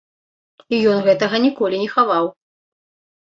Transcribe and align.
І 0.77 0.77
ён 0.93 1.03
гэтага 1.09 1.35
ніколі 1.45 1.75
не 1.83 1.89
хаваў. 1.95 2.25